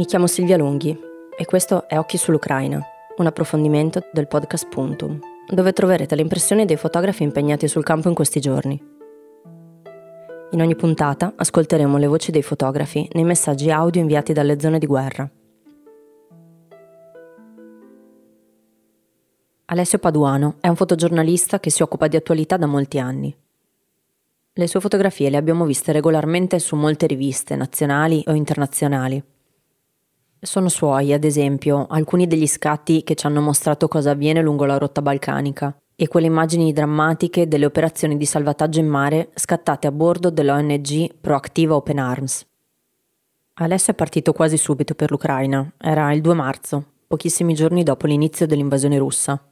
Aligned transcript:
Mi 0.00 0.06
chiamo 0.06 0.26
Silvia 0.26 0.56
Lunghi 0.56 0.98
e 1.36 1.44
questo 1.44 1.86
è 1.86 1.98
Occhi 1.98 2.16
sull'Ucraina, 2.16 2.82
un 3.18 3.26
approfondimento 3.26 4.02
del 4.14 4.28
podcast 4.28 4.66
Puntum, 4.66 5.20
dove 5.46 5.74
troverete 5.74 6.14
le 6.14 6.22
impressioni 6.22 6.64
dei 6.64 6.78
fotografi 6.78 7.22
impegnati 7.22 7.68
sul 7.68 7.84
campo 7.84 8.08
in 8.08 8.14
questi 8.14 8.40
giorni. 8.40 8.82
In 10.52 10.62
ogni 10.62 10.74
puntata 10.74 11.34
ascolteremo 11.36 11.98
le 11.98 12.06
voci 12.06 12.30
dei 12.30 12.40
fotografi 12.40 13.06
nei 13.12 13.24
messaggi 13.24 13.70
audio 13.70 14.00
inviati 14.00 14.32
dalle 14.32 14.58
zone 14.58 14.78
di 14.78 14.86
guerra. 14.86 15.30
Alessio 19.66 19.98
Paduano 19.98 20.54
è 20.60 20.68
un 20.68 20.76
fotogiornalista 20.76 21.60
che 21.60 21.68
si 21.68 21.82
occupa 21.82 22.08
di 22.08 22.16
attualità 22.16 22.56
da 22.56 22.64
molti 22.64 22.98
anni. 22.98 23.36
Le 24.50 24.66
sue 24.66 24.80
fotografie 24.80 25.28
le 25.28 25.36
abbiamo 25.36 25.66
viste 25.66 25.92
regolarmente 25.92 26.58
su 26.58 26.74
molte 26.74 27.06
riviste 27.06 27.54
nazionali 27.54 28.24
o 28.28 28.32
internazionali 28.32 29.22
sono 30.40 30.68
suoi, 30.68 31.12
ad 31.12 31.24
esempio, 31.24 31.86
alcuni 31.88 32.26
degli 32.26 32.46
scatti 32.46 33.02
che 33.02 33.14
ci 33.14 33.26
hanno 33.26 33.40
mostrato 33.40 33.88
cosa 33.88 34.12
avviene 34.12 34.40
lungo 34.40 34.64
la 34.64 34.78
rotta 34.78 35.02
balcanica 35.02 35.76
e 35.94 36.08
quelle 36.08 36.26
immagini 36.26 36.72
drammatiche 36.72 37.46
delle 37.46 37.66
operazioni 37.66 38.16
di 38.16 38.24
salvataggio 38.24 38.80
in 38.80 38.86
mare 38.86 39.30
scattate 39.34 39.86
a 39.86 39.92
bordo 39.92 40.30
dell'ONG 40.30 41.16
Proactiva 41.20 41.74
Open 41.74 41.98
Arms. 41.98 42.46
Alessio 43.54 43.92
è 43.92 43.96
partito 43.96 44.32
quasi 44.32 44.56
subito 44.56 44.94
per 44.94 45.10
l'Ucraina, 45.10 45.70
era 45.76 46.10
il 46.12 46.22
2 46.22 46.32
marzo, 46.32 46.84
pochissimi 47.06 47.52
giorni 47.52 47.82
dopo 47.82 48.06
l'inizio 48.06 48.46
dell'invasione 48.46 48.96
russa. 48.96 49.44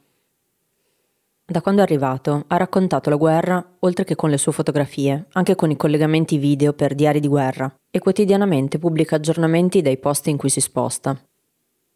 Da 1.49 1.61
quando 1.61 1.81
è 1.81 1.83
arrivato 1.83 2.43
ha 2.45 2.57
raccontato 2.57 3.09
la 3.09 3.15
guerra 3.15 3.77
oltre 3.79 4.03
che 4.03 4.15
con 4.15 4.29
le 4.29 4.37
sue 4.37 4.51
fotografie, 4.51 5.25
anche 5.31 5.55
con 5.55 5.71
i 5.71 5.75
collegamenti 5.75 6.37
video 6.37 6.73
per 6.73 6.93
diari 6.93 7.19
di 7.19 7.27
guerra 7.27 7.73
e 7.89 7.97
quotidianamente 7.97 8.77
pubblica 8.77 9.15
aggiornamenti 9.15 9.81
dai 9.81 9.97
posti 9.97 10.29
in 10.29 10.37
cui 10.37 10.49
si 10.49 10.61
sposta. 10.61 11.19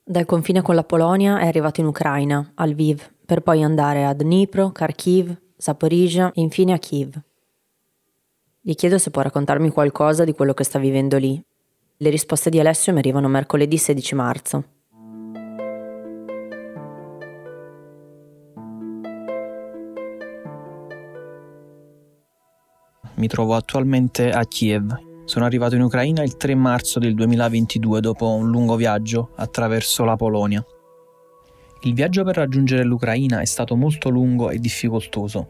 Dal 0.03 0.25
confine 0.25 0.63
con 0.63 0.73
la 0.73 0.83
Polonia 0.83 1.37
è 1.37 1.45
arrivato 1.45 1.81
in 1.81 1.85
Ucraina, 1.85 2.53
a 2.55 2.65
Lviv, 2.65 3.07
per 3.23 3.41
poi 3.41 3.61
andare 3.61 4.05
a 4.05 4.13
Dnipro, 4.15 4.71
Kharkiv, 4.71 5.37
Zaporizhia 5.55 6.31
e 6.33 6.41
infine 6.41 6.73
a 6.73 6.79
Kiev. 6.79 7.13
Gli 8.59 8.73
chiedo 8.73 8.97
se 8.97 9.11
può 9.11 9.21
raccontarmi 9.21 9.69
qualcosa 9.69 10.23
di 10.23 10.33
quello 10.33 10.55
che 10.55 10.63
sta 10.63 10.79
vivendo 10.79 11.17
lì. 11.17 11.39
Le 11.97 12.09
risposte 12.09 12.49
di 12.49 12.59
Alessio 12.59 12.91
mi 12.91 12.97
arrivano 12.97 13.27
mercoledì 13.27 13.77
16 13.77 14.15
marzo. 14.15 14.63
Mi 23.23 23.29
trovo 23.29 23.55
attualmente 23.55 24.31
a 24.31 24.43
Kiev. 24.43 24.93
Sono 25.23 25.45
arrivato 25.45 25.75
in 25.75 25.81
Ucraina 25.81 26.23
il 26.23 26.35
3 26.35 26.55
marzo 26.55 26.99
del 26.99 27.15
2022 27.15 28.01
dopo 28.01 28.29
un 28.29 28.49
lungo 28.49 28.75
viaggio 28.75 29.29
attraverso 29.37 30.03
la 30.03 30.17
Polonia. 30.17 30.61
Il 31.83 31.93
viaggio 31.93 32.25
per 32.25 32.35
raggiungere 32.35 32.83
l'Ucraina 32.83 33.39
è 33.39 33.45
stato 33.45 33.77
molto 33.77 34.09
lungo 34.09 34.49
e 34.49 34.59
difficoltoso. 34.59 35.47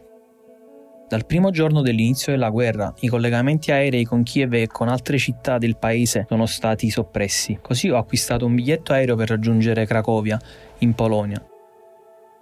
Dal 1.10 1.26
primo 1.26 1.50
giorno 1.50 1.82
dell'inizio 1.82 2.32
della 2.32 2.52
guerra, 2.52 2.94
i 3.00 3.08
collegamenti 3.08 3.72
aerei 3.72 4.04
con 4.04 4.22
Kiev 4.22 4.54
e 4.54 4.68
con 4.68 4.88
altre 4.88 5.18
città 5.18 5.58
del 5.58 5.78
paese 5.78 6.28
sono 6.30 6.46
stati 6.46 6.92
soppressi. 6.92 7.58
Così 7.60 7.90
ho 7.90 7.98
acquistato 7.98 8.46
un 8.46 8.54
biglietto 8.54 8.94
aereo 8.94 9.16
per 9.16 9.30
raggiungere 9.30 9.88
Cracovia, 9.88 10.40
in 10.80 10.94
Polonia. 10.94 11.44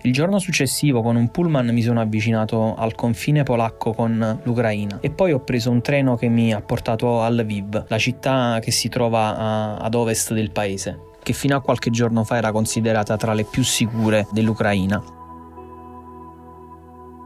Il 0.04 0.14
giorno 0.14 0.40
successivo 0.40 1.04
con 1.04 1.16
un 1.16 1.30
pullman 1.30 1.68
mi 1.68 1.84
sono 1.84 2.02
avvicinato 2.02 2.74
al 2.74 2.96
confine 2.96 3.44
polacco 3.44 3.94
con 3.94 4.40
l'Ucraina 4.42 4.98
e 5.00 5.12
poi 5.12 5.32
ho 5.32 5.42
preso 5.42 5.70
un 5.70 5.82
treno 5.82 6.16
che 6.16 6.28
mi 6.28 6.52
ha 6.52 6.60
portato 6.60 7.22
a 7.22 7.30
Lviv, 7.30 7.86
la 7.88 7.98
città 8.00 8.58
che 8.62 8.72
si 8.72 8.90
trova 8.90 9.38
a, 9.38 9.78
ad 9.78 9.94
ovest 9.94 10.34
del 10.34 10.50
paese, 10.50 11.00
che 11.22 11.34
fino 11.34 11.56
a 11.56 11.62
qualche 11.62 11.92
giorno 11.92 12.24
fa 12.24 12.38
era 12.38 12.52
considerata 12.52 13.16
tra 13.16 13.34
le 13.34 13.44
più 13.44 13.64
sicure 13.64 14.26
dell'Ucraina. 14.32 15.04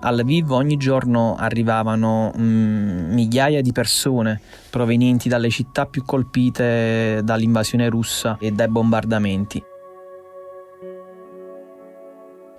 A 0.02 0.12
Lviv 0.12 0.52
ogni 0.52 0.75
giorno 0.75 1.38
arrivavano 1.38 2.34
mm, 2.38 3.14
migliaia 3.14 3.62
di 3.62 3.72
persone 3.72 4.41
provenienti 4.69 5.30
dalle 5.30 5.50
città 5.50 5.85
più 5.85 6.03
colpite 6.03 7.22
dall'invasione 7.24 7.88
russa 7.88 8.35
e 8.38 8.52
dai 8.52 8.68
bombardamenti 8.68 9.64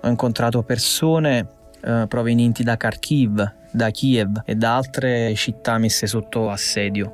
ho 0.07 0.09
incontrato 0.09 0.63
persone 0.63 1.47
eh, 1.83 2.05
provenienti 2.07 2.63
da 2.63 2.77
Kharkiv, 2.77 3.53
da 3.71 3.89
Kiev 3.91 4.41
e 4.45 4.55
da 4.55 4.75
altre 4.75 5.35
città 5.35 5.77
messe 5.77 6.07
sotto 6.07 6.49
assedio. 6.49 7.13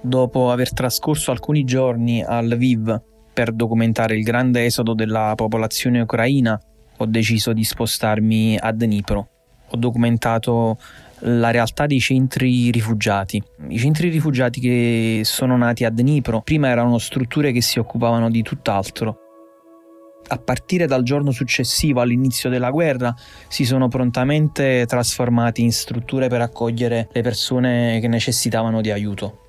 Dopo 0.00 0.50
aver 0.50 0.72
trascorso 0.72 1.30
alcuni 1.30 1.64
giorni 1.64 2.22
a 2.22 2.40
Lviv 2.40 3.00
per 3.32 3.52
documentare 3.52 4.16
il 4.16 4.22
grande 4.22 4.64
esodo 4.64 4.94
della 4.94 5.34
popolazione 5.36 6.00
ucraina, 6.00 6.58
ho 6.96 7.06
deciso 7.06 7.52
di 7.52 7.64
spostarmi 7.64 8.58
a 8.58 8.72
Dnipro. 8.72 9.28
Ho 9.70 9.76
documentato 9.76 10.78
la 11.20 11.50
realtà 11.50 11.86
dei 11.86 12.00
centri 12.00 12.70
rifugiati. 12.70 13.42
I 13.68 13.78
centri 13.78 14.08
rifugiati 14.08 14.60
che 14.60 15.20
sono 15.24 15.56
nati 15.56 15.84
a 15.84 15.90
Dnipro 15.90 16.40
prima 16.40 16.68
erano 16.68 16.98
strutture 16.98 17.52
che 17.52 17.60
si 17.60 17.78
occupavano 17.78 18.30
di 18.30 18.42
tutt'altro 18.42 19.27
a 20.28 20.38
partire 20.38 20.86
dal 20.86 21.02
giorno 21.02 21.30
successivo 21.30 22.00
all'inizio 22.00 22.50
della 22.50 22.70
guerra 22.70 23.14
si 23.48 23.64
sono 23.64 23.88
prontamente 23.88 24.84
trasformati 24.86 25.62
in 25.62 25.72
strutture 25.72 26.28
per 26.28 26.40
accogliere 26.40 27.08
le 27.12 27.22
persone 27.22 27.98
che 28.00 28.08
necessitavano 28.08 28.80
di 28.80 28.90
aiuto. 28.90 29.46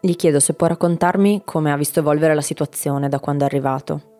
Gli 0.00 0.16
chiedo 0.16 0.38
se 0.38 0.54
può 0.54 0.66
raccontarmi 0.66 1.42
come 1.44 1.72
ha 1.72 1.76
visto 1.76 2.00
evolvere 2.00 2.34
la 2.34 2.42
situazione 2.42 3.08
da 3.08 3.18
quando 3.20 3.44
è 3.44 3.46
arrivato. 3.46 4.12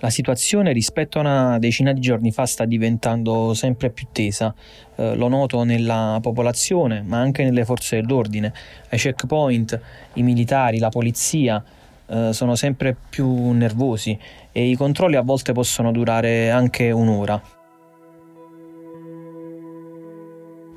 La 0.00 0.10
situazione 0.10 0.72
rispetto 0.72 1.18
a 1.18 1.22
una 1.22 1.58
decina 1.58 1.92
di 1.92 2.00
giorni 2.00 2.30
fa 2.30 2.46
sta 2.46 2.64
diventando 2.64 3.52
sempre 3.52 3.90
più 3.90 4.06
tesa, 4.12 4.54
eh, 4.94 5.16
lo 5.16 5.26
noto 5.26 5.64
nella 5.64 6.18
popolazione 6.22 7.02
ma 7.02 7.18
anche 7.18 7.42
nelle 7.42 7.64
forze 7.64 8.00
dell'ordine, 8.00 8.52
ai 8.90 8.98
checkpoint, 8.98 9.80
i 10.14 10.22
militari, 10.22 10.78
la 10.78 10.88
polizia, 10.88 11.62
eh, 12.08 12.32
sono 12.32 12.54
sempre 12.54 12.96
più 13.08 13.50
nervosi 13.50 14.18
e 14.50 14.68
i 14.68 14.74
controlli 14.74 15.16
a 15.16 15.22
volte 15.22 15.52
possono 15.52 15.92
durare 15.92 16.50
anche 16.50 16.90
un'ora. 16.90 17.40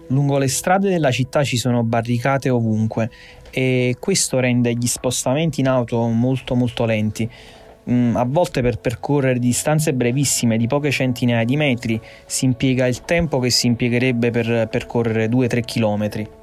Lungo 0.07 0.37
le 0.37 0.49
strade 0.49 0.89
della 0.89 1.11
città 1.11 1.43
ci 1.43 1.55
sono 1.55 1.83
barricate 1.83 2.49
ovunque 2.49 3.09
e 3.49 3.95
questo 3.97 4.39
rende 4.39 4.73
gli 4.73 4.87
spostamenti 4.87 5.61
in 5.61 5.69
auto 5.69 6.05
molto 6.07 6.55
molto 6.55 6.83
lenti. 6.83 7.29
Mm, 7.89 8.15
a 8.15 8.25
volte 8.25 8.61
per 8.61 8.79
percorrere 8.79 9.39
distanze 9.39 9.93
brevissime 9.93 10.57
di 10.57 10.67
poche 10.67 10.91
centinaia 10.91 11.45
di 11.45 11.55
metri 11.55 11.99
si 12.25 12.45
impiega 12.45 12.85
il 12.87 13.01
tempo 13.03 13.39
che 13.39 13.49
si 13.49 13.67
impiegherebbe 13.67 14.31
per 14.31 14.67
percorrere 14.69 15.27
2-3 15.27 15.61
chilometri. 15.61 16.40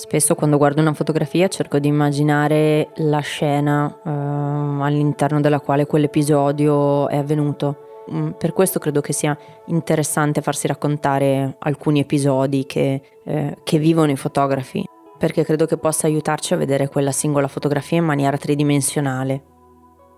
Spesso 0.00 0.34
quando 0.34 0.56
guardo 0.56 0.80
una 0.80 0.94
fotografia 0.94 1.46
cerco 1.48 1.78
di 1.78 1.86
immaginare 1.86 2.88
la 2.96 3.18
scena 3.18 4.00
eh, 4.02 4.08
all'interno 4.10 5.42
della 5.42 5.60
quale 5.60 5.84
quell'episodio 5.84 7.06
è 7.10 7.18
avvenuto. 7.18 8.04
Mm, 8.10 8.30
per 8.30 8.54
questo 8.54 8.78
credo 8.78 9.02
che 9.02 9.12
sia 9.12 9.36
interessante 9.66 10.40
farsi 10.40 10.66
raccontare 10.66 11.56
alcuni 11.58 12.00
episodi 12.00 12.64
che, 12.64 13.02
eh, 13.22 13.58
che 13.62 13.78
vivono 13.78 14.10
i 14.10 14.16
fotografi, 14.16 14.86
perché 15.18 15.44
credo 15.44 15.66
che 15.66 15.76
possa 15.76 16.06
aiutarci 16.06 16.54
a 16.54 16.56
vedere 16.56 16.88
quella 16.88 17.12
singola 17.12 17.46
fotografia 17.46 17.98
in 17.98 18.06
maniera 18.06 18.38
tridimensionale. 18.38 19.44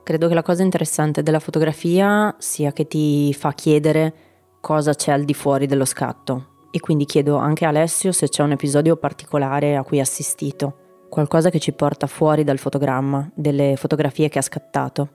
Credo 0.05 0.29
che 0.29 0.35
la 0.35 0.43
cosa 0.43 0.63
interessante 0.63 1.25
della 1.25 1.41
fotografia 1.41 2.33
sia 2.39 2.73
che 2.73 2.87
ti 2.87 3.35
fa 3.35 3.53
chiedere 3.53 4.15
cosa 4.61 4.95
c'è 4.95 5.11
al 5.11 5.25
di 5.25 5.35
fuori 5.35 5.67
dello 5.67 5.85
scatto, 5.85 6.52
e 6.75 6.81
quindi 6.81 7.05
chiedo 7.05 7.37
anche 7.37 7.67
a 7.67 7.69
Alessio 7.69 8.13
se 8.13 8.29
c'è 8.29 8.43
un 8.43 8.53
episodio 8.53 8.97
particolare 8.97 9.77
a 9.77 9.85
cui 9.85 9.99
ha 9.99 10.03
assistito, 10.03 11.07
qualcosa 11.11 11.51
che 11.51 11.59
ci 11.59 11.73
porta 11.73 12.07
fuori 12.07 12.45
dal 12.45 12.57
fotogramma, 12.57 13.31
delle 13.35 13.77
fotografie 13.77 14.31
che 14.31 14.39
ha 14.39 14.43
scattato. 14.43 15.11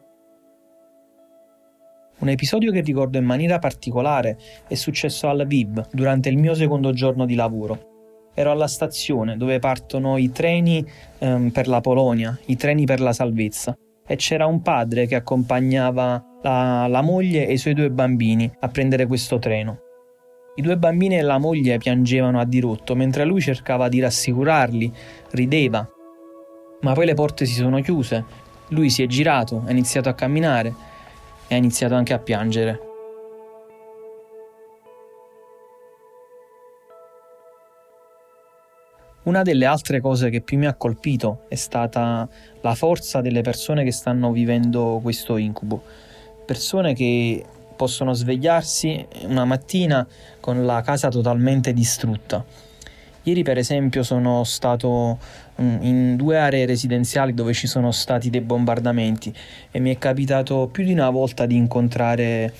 Un 2.19 2.29
episodio 2.29 2.71
che 2.71 2.81
ricordo 2.81 3.17
in 3.17 3.25
maniera 3.25 3.57
particolare 3.57 4.37
è 4.67 4.75
successo 4.75 5.27
al 5.29 5.47
Viv 5.47 5.87
durante 5.91 6.29
il 6.29 6.37
mio 6.37 6.53
secondo 6.53 6.91
giorno 6.91 7.25
di 7.25 7.33
lavoro. 7.33 8.29
Ero 8.35 8.51
alla 8.51 8.67
stazione 8.67 9.35
dove 9.35 9.57
partono 9.57 10.17
i 10.17 10.31
treni 10.31 10.85
ehm, 11.17 11.49
per 11.49 11.67
la 11.67 11.81
Polonia, 11.81 12.37
i 12.45 12.55
treni 12.55 12.85
per 12.85 13.01
la 13.01 13.13
salvezza, 13.13 13.75
e 14.05 14.15
c'era 14.15 14.45
un 14.45 14.61
padre 14.61 15.07
che 15.07 15.15
accompagnava 15.15 16.23
la, 16.43 16.85
la 16.87 17.01
moglie 17.01 17.47
e 17.47 17.53
i 17.53 17.57
suoi 17.57 17.73
due 17.73 17.89
bambini 17.89 18.51
a 18.59 18.67
prendere 18.67 19.07
questo 19.07 19.39
treno. 19.39 19.79
I 20.57 20.61
due 20.63 20.75
bambini 20.75 21.17
e 21.17 21.21
la 21.21 21.37
moglie 21.37 21.77
piangevano 21.77 22.39
a 22.39 22.45
dirotto 22.45 22.95
mentre 22.95 23.25
lui 23.25 23.41
cercava 23.41 23.89
di 23.89 23.99
rassicurarli, 23.99 24.91
rideva. 25.31 25.87
Ma 26.81 26.93
poi 26.93 27.05
le 27.05 27.13
porte 27.13 27.45
si 27.45 27.53
sono 27.53 27.79
chiuse, 27.79 28.25
lui 28.69 28.89
si 28.89 29.03
è 29.03 29.05
girato, 29.05 29.61
ha 29.67 29.69
iniziato 29.69 30.09
a 30.09 30.13
camminare 30.13 30.73
e 31.47 31.53
ha 31.53 31.57
iniziato 31.59 31.93
anche 31.93 32.13
a 32.13 32.17
piangere. 32.17 32.81
Una 39.25 39.43
delle 39.43 39.65
altre 39.65 40.01
cose 40.01 40.31
che 40.31 40.41
più 40.41 40.57
mi 40.57 40.65
ha 40.65 40.73
colpito 40.73 41.43
è 41.49 41.55
stata 41.55 42.27
la 42.61 42.73
forza 42.73 43.21
delle 43.21 43.41
persone 43.41 43.83
che 43.83 43.91
stanno 43.91 44.31
vivendo 44.31 44.99
questo 45.03 45.37
incubo. 45.37 45.83
Persone 46.47 46.95
che 46.95 47.45
possono 47.77 48.11
svegliarsi 48.11 49.05
una 49.21 49.45
mattina 49.45 50.05
con 50.41 50.65
la 50.65 50.81
casa 50.81 51.07
totalmente 51.07 51.71
distrutta. 51.71 52.43
Ieri 53.23 53.43
per 53.43 53.57
esempio 53.57 54.03
sono 54.03 54.43
stato 54.45 55.19
mm, 55.61 55.81
in 55.81 56.15
due 56.15 56.37
aree 56.37 56.65
residenziali 56.65 57.33
dove 57.33 57.53
ci 57.53 57.67
sono 57.67 57.91
stati 57.91 58.29
dei 58.29 58.39
bombardamenti 58.39 59.33
e 59.69 59.79
mi 59.79 59.93
è 59.93 59.97
capitato 59.97 60.69
più 60.71 60.85
di 60.85 60.93
una 60.93 61.09
volta 61.09 61.45
di 61.45 61.55
incontrare 61.57 62.53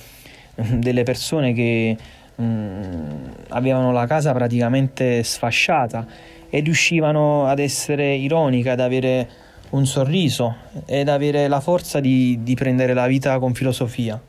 mm, 0.60 0.80
delle 0.80 1.04
persone 1.04 1.54
che 1.54 1.96
mm, 2.40 3.24
avevano 3.48 3.92
la 3.92 4.06
casa 4.06 4.32
praticamente 4.32 5.22
sfasciata 5.22 6.06
e 6.50 6.60
riuscivano 6.60 7.46
ad 7.46 7.58
essere 7.58 8.14
ironiche, 8.14 8.68
ad 8.68 8.80
avere 8.80 9.28
un 9.70 9.86
sorriso 9.86 10.54
ed 10.84 11.08
avere 11.08 11.48
la 11.48 11.60
forza 11.60 11.98
di, 11.98 12.40
di 12.42 12.54
prendere 12.54 12.92
la 12.92 13.06
vita 13.06 13.38
con 13.38 13.54
filosofia. 13.54 14.20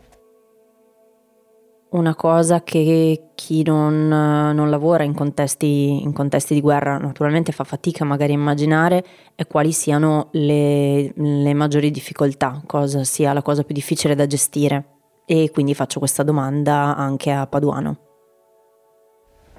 Una 1.91 2.13
cosa 2.13 2.62
che 2.62 3.31
chi 3.33 3.63
non, 3.63 4.07
non 4.07 4.69
lavora 4.69 5.03
in 5.03 5.15
contesti, 5.15 6.03
in 6.03 6.13
contesti, 6.13 6.53
di 6.53 6.62
guerra 6.62 7.00
naturalmente 7.00 7.51
fa 7.51 7.63
fatica 7.63 8.06
magari 8.06 8.33
a 8.33 8.36
immaginare 8.36 9.03
è 9.33 9.47
quali 9.47 9.71
siano 9.71 10.30
le, 10.33 11.12
le 11.15 11.53
maggiori 11.56 11.89
difficoltà, 11.89 12.62
cosa 12.68 13.03
sia 13.03 13.33
la 13.33 13.41
cosa 13.41 13.63
più 13.63 13.74
difficile 13.74 14.13
da 14.13 14.27
gestire. 14.27 14.97
E 15.25 15.50
quindi 15.51 15.74
faccio 15.74 15.97
questa 15.97 16.21
domanda 16.21 16.95
anche 16.95 17.31
a 17.31 17.47
Paduano 17.47 18.09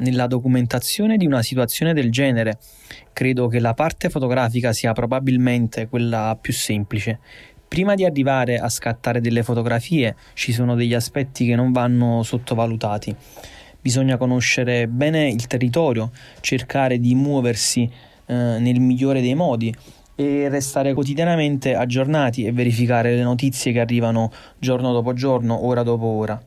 nella 0.01 0.27
documentazione 0.27 1.17
di 1.17 1.27
una 1.27 1.43
situazione 1.43 1.95
del 1.95 2.11
genere. 2.11 2.59
Credo 3.13 3.49
che 3.49 3.61
la 3.61 3.75
parte 3.75 4.09
fotografica 4.09 4.73
sia 4.73 4.93
probabilmente 4.93 5.89
quella 5.89 6.37
più 6.41 6.53
semplice. 6.53 7.21
Prima 7.71 7.95
di 7.95 8.05
arrivare 8.05 8.59
a 8.59 8.69
scattare 8.69 9.21
delle 9.21 9.45
fotografie 9.45 10.17
ci 10.35 10.51
sono 10.53 10.75
degli 10.75 10.93
aspetti 10.93 11.47
che 11.47 11.55
non 11.55 11.71
vanno 11.71 12.25
sottovalutati. 12.25 13.15
Bisogna 13.81 14.17
conoscere 14.17 14.89
bene 14.89 15.29
il 15.29 15.47
territorio, 15.47 16.11
cercare 16.41 16.99
di 16.99 17.15
muoversi 17.15 17.89
eh, 18.27 18.35
nel 18.35 18.81
migliore 18.81 19.21
dei 19.21 19.37
modi 19.37 19.73
e 20.17 20.49
restare 20.49 20.95
quotidianamente 20.95 21.77
aggiornati 21.77 22.45
e 22.45 22.51
verificare 22.51 23.15
le 23.15 23.23
notizie 23.23 23.71
che 23.71 23.79
arrivano 23.79 24.33
giorno 24.59 24.93
dopo 24.93 25.13
giorno, 25.13 25.65
ora 25.65 25.85
dopo 25.85 26.07
ora. 26.07 26.43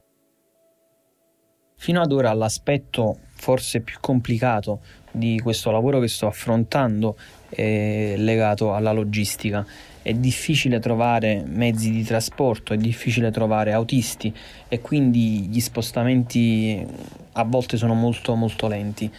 Fino 1.77 2.01
ad 2.01 2.11
ora 2.11 2.33
l'aspetto 2.33 3.19
forse 3.35 3.79
più 3.79 3.95
complicato 4.01 4.81
di 5.09 5.39
questo 5.41 5.71
lavoro 5.71 6.01
che 6.01 6.09
sto 6.09 6.27
affrontando 6.27 7.15
è 7.47 8.15
legato 8.17 8.73
alla 8.73 8.91
logistica. 8.91 9.65
È 10.03 10.13
difficile 10.13 10.79
trovare 10.79 11.43
mezzi 11.47 11.89
di 11.89 12.03
trasporto, 12.03 12.73
è 12.73 12.77
difficile 12.77 13.31
trovare 13.31 13.71
autisti 13.71 14.33
e 14.67 14.81
quindi 14.81 15.47
gli 15.47 15.61
spostamenti 15.61 16.85
a 17.31 17.43
volte 17.45 17.77
sono 17.77 17.93
molto 17.93 18.35
molto 18.35 18.67
lenti. 18.67 19.09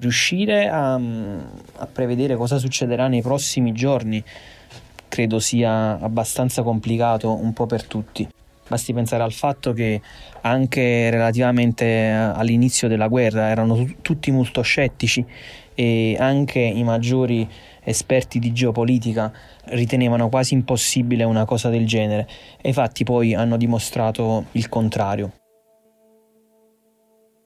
Riuscire 0.00 0.68
a, 0.68 0.94
a 0.94 1.86
prevedere 1.86 2.34
cosa 2.34 2.58
succederà 2.58 3.06
nei 3.06 3.22
prossimi 3.22 3.72
giorni 3.72 4.22
credo 5.06 5.38
sia 5.38 5.98
abbastanza 6.00 6.62
complicato 6.62 7.32
un 7.32 7.52
po' 7.52 7.66
per 7.66 7.84
tutti. 7.84 8.28
Basti 8.68 8.92
pensare 8.92 9.22
al 9.22 9.32
fatto 9.32 9.72
che 9.72 10.00
anche 10.42 11.08
relativamente 11.10 12.10
all'inizio 12.10 12.86
della 12.86 13.08
guerra 13.08 13.48
erano 13.48 13.94
tutti 14.02 14.30
molto 14.30 14.60
scettici 14.62 15.24
e 15.74 16.16
anche 16.18 16.58
i 16.58 16.82
maggiori 16.82 17.48
esperti 17.88 18.38
di 18.38 18.52
geopolitica 18.52 19.32
ritenevano 19.66 20.28
quasi 20.28 20.54
impossibile 20.54 21.24
una 21.24 21.44
cosa 21.44 21.68
del 21.68 21.86
genere 21.86 22.28
e 22.60 22.68
infatti 22.68 23.04
poi 23.04 23.34
hanno 23.34 23.56
dimostrato 23.56 24.46
il 24.52 24.68
contrario. 24.68 25.32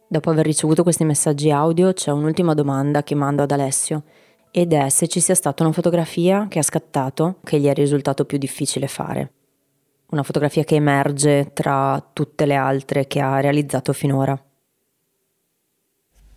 Dopo 0.08 0.30
aver 0.30 0.44
ricevuto 0.44 0.82
questi 0.82 1.04
messaggi 1.04 1.50
audio 1.50 1.92
c'è 1.92 2.10
un'ultima 2.10 2.54
domanda 2.54 3.02
che 3.02 3.14
mando 3.14 3.42
ad 3.42 3.50
Alessio 3.50 4.02
ed 4.50 4.72
è 4.72 4.88
se 4.90 5.08
ci 5.08 5.20
sia 5.20 5.34
stata 5.34 5.62
una 5.62 5.72
fotografia 5.72 6.46
che 6.48 6.58
ha 6.58 6.62
scattato 6.62 7.36
che 7.42 7.58
gli 7.58 7.66
è 7.66 7.72
risultato 7.72 8.26
più 8.26 8.36
difficile 8.36 8.86
fare 8.86 9.32
una 10.12 10.22
fotografia 10.22 10.62
che 10.64 10.76
emerge 10.76 11.52
tra 11.52 12.02
tutte 12.12 12.46
le 12.46 12.54
altre 12.54 13.06
che 13.06 13.20
ha 13.20 13.40
realizzato 13.40 13.92
finora. 13.92 14.40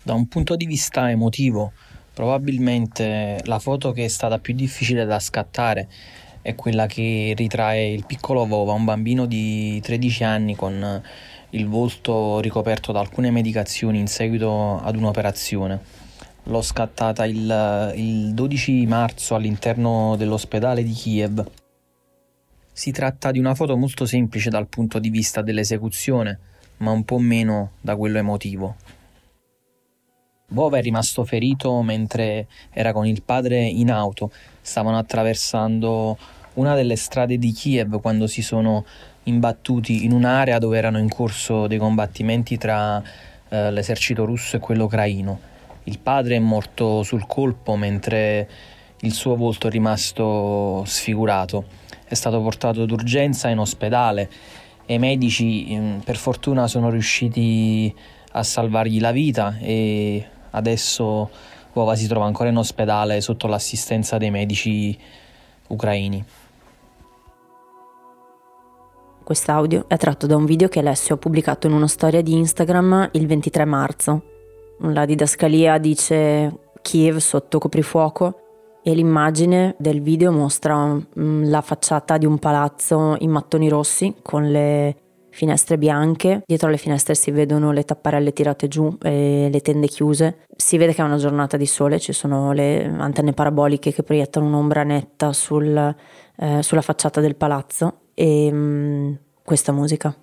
Da 0.02 0.14
un 0.14 0.28
punto 0.28 0.56
di 0.56 0.66
vista 0.66 1.10
emotivo, 1.10 1.74
probabilmente 2.16 3.42
la 3.44 3.60
foto 3.60 3.92
che 3.92 4.06
è 4.06 4.08
stata 4.08 4.40
più 4.40 4.56
difficile 4.56 5.06
da 5.06 5.20
scattare 5.20 5.88
è 6.42 6.56
quella 6.56 6.88
che 6.88 7.34
ritrae 7.36 7.92
il 7.92 8.06
piccolo 8.06 8.46
Vova, 8.46 8.72
un 8.72 8.86
bambino 8.86 9.26
di 9.26 9.80
13 9.82 10.24
anni 10.24 10.56
con 10.56 11.04
il 11.50 11.68
volto 11.68 12.40
ricoperto 12.40 12.92
da 12.92 13.02
alcune 13.02 13.32
medicazioni 13.32 14.00
in 14.00 14.08
seguito 14.08 14.80
ad 14.82 14.96
un'operazione. 14.96 15.80
L'ho 16.44 16.62
scattata 16.62 17.26
il, 17.26 17.94
il 17.96 18.34
12 18.34 18.86
marzo 18.86 19.36
all'interno 19.36 20.16
dell'ospedale 20.18 20.84
di 20.84 20.94
Kiev 20.94 21.46
si 22.72 22.92
tratta 22.92 23.32
di 23.32 23.40
una 23.40 23.56
foto 23.56 23.78
molto 23.78 24.06
semplice 24.06 24.50
dal 24.50 24.68
punto 24.68 25.00
di 25.00 25.10
vista 25.10 25.42
dell'esecuzione, 25.42 26.40
ma 26.78 26.92
un 26.92 27.06
po' 27.06 27.20
meno 27.20 27.72
da 27.80 27.96
quello 27.96 28.18
emotivo. 28.18 28.76
Vova 30.50 30.78
è 30.78 30.82
rimasto 30.82 31.26
ferito 31.26 31.82
mentre 31.82 32.48
era 32.72 32.94
con 32.94 33.06
il 33.06 33.24
padre 33.24 33.64
in 33.64 33.92
auto, 33.92 34.32
stavano 34.62 34.98
attraversando 34.98 36.18
una 36.54 36.76
delle 36.76 36.96
strade 36.96 37.38
di 37.38 37.52
Kiev 37.52 38.00
quando 38.00 38.28
si 38.28 38.42
sono 38.42 38.86
imbattuti 39.24 40.06
in 40.06 40.12
un'area 40.12 40.60
dove 40.60 40.78
erano 40.78 41.00
in 41.00 41.10
corso 41.10 41.68
dei 41.68 41.78
combattimenti 41.78 42.58
tra 42.58 43.02
eh, 43.50 43.72
l'esercito 43.72 44.24
russo 44.24 44.56
e 44.56 44.60
quello 44.60 44.86
ucraino. 44.86 45.40
Il 45.86 46.00
padre 46.00 46.36
è 46.36 46.40
morto 46.40 47.04
sul 47.04 47.26
colpo 47.26 47.76
mentre 47.76 48.50
il 49.02 49.14
suo 49.14 49.36
volto 49.36 49.68
è 49.68 49.70
rimasto 49.70 50.84
sfigurato 50.86 51.84
è 52.08 52.14
stato 52.14 52.40
portato 52.42 52.86
d'urgenza 52.86 53.50
in 53.50 53.58
ospedale 53.58 54.30
e 54.86 54.94
i 54.94 55.00
medici 55.00 55.76
mm, 55.76 56.00
per 56.00 56.18
fortuna 56.18 56.68
sono 56.68 56.90
riusciti 56.90 57.94
a 58.34 58.44
salvargli 58.44 59.00
la 59.00 59.12
vita 59.12 59.58
e 59.60 60.24
adesso 60.56 61.30
Vova 61.76 61.96
si 61.96 62.08
trova 62.08 62.26
ancora 62.26 62.48
in 62.48 62.56
ospedale 62.56 63.20
sotto 63.20 63.48
l'assistenza 63.48 64.18
dei 64.18 64.32
medici 64.32 64.98
ucraini. 65.68 66.24
Quest'audio 69.22 69.84
è 69.90 69.98
tratto 69.98 70.26
da 70.26 70.38
un 70.38 70.46
video 70.46 70.70
che 70.70 70.80
Alessio 70.80 71.16
ha 71.16 71.18
pubblicato 71.18 71.68
in 71.68 71.74
una 71.74 71.88
storia 71.88 72.22
di 72.22 72.32
Instagram 72.32 73.10
il 73.12 73.28
23 73.28 73.66
marzo. 73.66 74.24
La 74.80 75.04
didascalia 75.04 75.78
dice 75.78 76.60
Kiev 76.82 77.18
sotto 77.18 77.60
coprifuoco 77.60 78.40
e 78.82 78.94
l'immagine 78.94 79.76
del 79.78 80.02
video 80.02 80.32
mostra 80.32 80.86
mm, 80.86 81.50
la 81.50 81.60
facciata 81.60 82.18
di 82.18 82.26
un 82.26 82.40
palazzo 82.40 83.18
in 83.20 83.32
mattoni 83.32 83.68
rossi 83.68 84.16
con 84.22 84.50
le 84.50 84.96
finestre 85.36 85.78
bianche, 85.78 86.44
dietro 86.46 86.70
alle 86.70 86.78
finestre 86.78 87.14
si 87.14 87.30
vedono 87.30 87.74
le 87.74 87.84
tapparelle 87.84 88.32
tirate 88.32 88.70
giù 88.70 88.98
e 89.02 89.50
le 89.52 89.60
tende 89.60 89.88
chiuse. 89.88 90.46
Si 90.56 90.78
vede 90.78 90.94
che 90.94 91.02
è 91.02 91.06
una 91.06 91.18
giornata 91.18 91.58
di 91.58 91.66
sole, 91.66 92.00
ci 92.00 92.14
sono 92.14 92.54
le 92.54 92.86
antenne 92.86 93.34
paraboliche 93.34 93.92
che 93.92 94.02
proiettano 94.02 94.46
un'ombra 94.46 94.84
netta 94.84 95.34
sul, 95.34 95.96
eh, 96.38 96.64
sulla 96.64 96.82
facciata 96.82 97.20
del 97.20 97.36
palazzo 97.36 98.00
e 98.14 98.50
mh, 98.50 98.56
mm, 98.56 99.14
questa 99.44 99.74
musica. 99.74 100.16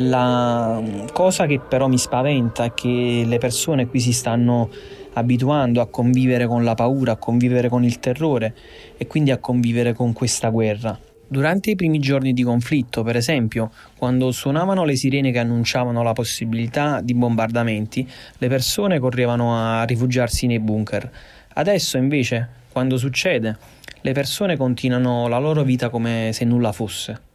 La 0.00 0.80
cosa 1.12 1.46
che 1.46 1.58
però 1.58 1.88
mi 1.88 1.98
spaventa 1.98 2.62
è 2.62 2.72
che 2.72 3.24
le 3.26 3.38
persone 3.38 3.88
qui 3.88 3.98
si 3.98 4.12
stanno 4.12 4.70
abituando 5.14 5.80
a 5.80 5.88
convivere 5.88 6.46
con 6.46 6.62
la 6.62 6.74
paura, 6.74 7.12
a 7.12 7.16
convivere 7.16 7.68
con 7.68 7.82
il 7.82 7.98
terrore 7.98 8.54
e 8.96 9.08
quindi 9.08 9.32
a 9.32 9.38
convivere 9.38 9.94
con 9.94 10.12
questa 10.12 10.50
guerra. 10.50 10.96
Durante 11.26 11.70
i 11.70 11.74
primi 11.74 11.98
giorni 11.98 12.32
di 12.32 12.44
conflitto, 12.44 13.02
per 13.02 13.16
esempio, 13.16 13.72
quando 13.96 14.30
suonavano 14.30 14.84
le 14.84 14.94
sirene 14.94 15.32
che 15.32 15.40
annunciavano 15.40 16.04
la 16.04 16.12
possibilità 16.12 17.00
di 17.00 17.14
bombardamenti, 17.14 18.08
le 18.38 18.48
persone 18.48 19.00
correvano 19.00 19.56
a 19.56 19.82
rifugiarsi 19.82 20.46
nei 20.46 20.60
bunker. 20.60 21.10
Adesso, 21.54 21.98
invece, 21.98 22.48
quando 22.70 22.98
succede, 22.98 23.58
le 24.00 24.12
persone 24.12 24.56
continuano 24.56 25.26
la 25.26 25.38
loro 25.38 25.64
vita 25.64 25.88
come 25.88 26.30
se 26.32 26.44
nulla 26.44 26.70
fosse. 26.70 27.26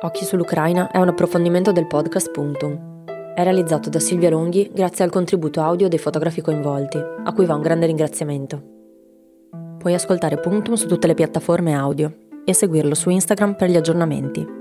Occhi 0.00 0.24
sull'Ucraina 0.24 0.92
è 0.92 0.98
un 0.98 1.08
approfondimento 1.08 1.72
del 1.72 1.88
podcast 1.88 2.30
Puntum. 2.30 3.02
È 3.34 3.42
realizzato 3.42 3.88
da 3.90 3.98
Silvia 3.98 4.30
Longhi 4.30 4.70
grazie 4.72 5.02
al 5.02 5.10
contributo 5.10 5.60
audio 5.60 5.88
dei 5.88 5.98
fotografi 5.98 6.40
coinvolti, 6.40 6.98
a 6.98 7.32
cui 7.32 7.46
va 7.46 7.56
un 7.56 7.62
grande 7.62 7.86
ringraziamento. 7.86 8.62
Puoi 9.76 9.94
ascoltare 9.94 10.38
Puntum 10.38 10.74
su 10.74 10.86
tutte 10.86 11.08
le 11.08 11.14
piattaforme 11.14 11.74
audio 11.74 12.14
e 12.44 12.54
seguirlo 12.54 12.94
su 12.94 13.10
Instagram 13.10 13.56
per 13.56 13.70
gli 13.70 13.76
aggiornamenti. 13.76 14.57